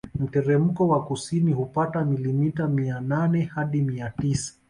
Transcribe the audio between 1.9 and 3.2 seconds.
milimita mia